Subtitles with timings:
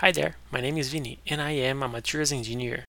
[0.00, 2.84] Hi there, my name is Vini and I am a materials engineer.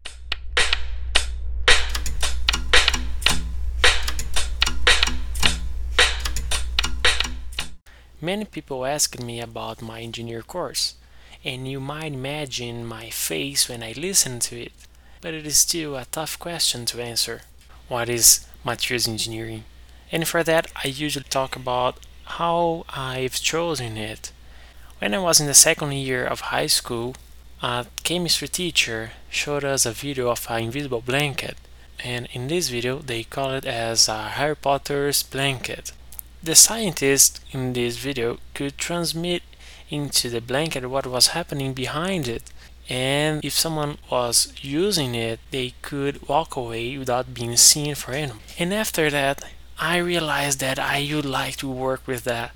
[8.19, 10.95] Many people ask me about my engineer course,
[11.45, 14.73] and you might imagine my face when I listen to it,
[15.21, 17.43] but it is still a tough question to answer.
[17.87, 19.63] What is materials engineering?
[20.11, 24.33] And for that, I usually talk about how I've chosen it.
[24.99, 27.15] When I was in the second year of high school,
[27.61, 31.55] a chemistry teacher showed us a video of an invisible blanket,
[32.03, 35.91] and in this video they call it as a Harry Potter's blanket.
[36.41, 39.43] The scientist in this video could transmit
[39.91, 42.49] into the blanket what was happening behind it,
[42.89, 48.39] and if someone was using it, they could walk away without being seen for anyone.
[48.57, 49.43] And after that,
[49.77, 52.49] I realized that I would like to work with that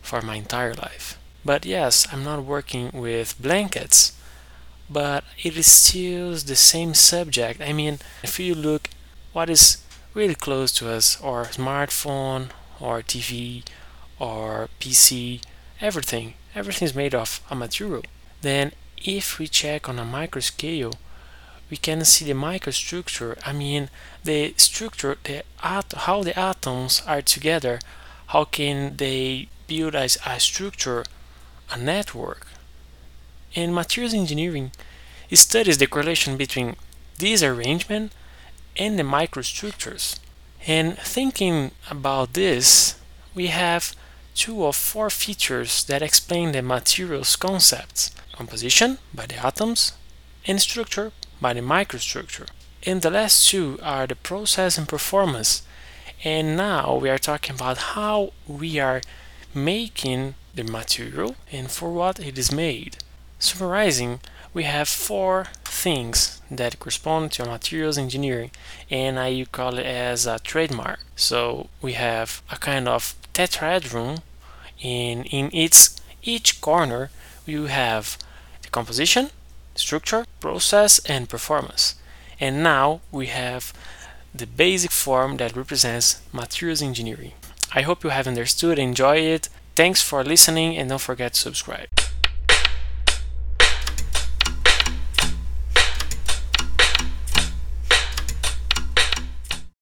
[0.00, 1.18] for my entire life.
[1.44, 4.12] But yes, I'm not working with blankets,
[4.90, 7.60] but it is still the same subject.
[7.60, 8.90] I mean, if you look
[9.32, 9.78] what is
[10.14, 13.64] really close to us, or smartphone, or TV,
[14.18, 15.40] or PC,
[15.80, 18.02] everything, everything is made of a material.
[18.42, 20.94] Then if we check on a micro scale,
[21.70, 23.38] we can see the microstructure.
[23.44, 23.90] I mean,
[24.24, 27.80] the structure, the at- how the atoms are together.
[28.28, 31.04] How can they build as a structure,
[31.70, 32.46] a network?
[33.54, 34.72] And materials engineering
[35.32, 36.76] studies the correlation between
[37.18, 38.12] this arrangement
[38.76, 40.18] and the microstructures.
[40.66, 42.96] And thinking about this,
[43.34, 43.94] we have
[44.34, 49.92] two or four features that explain the materials concepts composition by the atoms
[50.46, 52.48] and structure by the microstructure.
[52.84, 55.62] And the last two are the process and performance.
[56.24, 59.02] And now we are talking about how we are
[59.64, 62.96] making the material and for what it is made.
[63.38, 64.20] Summarizing,
[64.52, 68.50] we have four things that correspond to materials engineering,
[68.90, 71.00] and I call it as a trademark.
[71.14, 74.22] So we have a kind of tetrahedron,
[74.82, 77.10] and in its each corner
[77.46, 78.18] you have
[78.62, 79.30] the composition,
[79.74, 81.94] structure, process, and performance.
[82.40, 83.72] And now we have
[84.34, 87.32] the basic form that represents materials engineering.
[87.74, 89.48] I hope you have understood, enjoy it.
[89.74, 91.88] Thanks for listening, and don't forget to subscribe.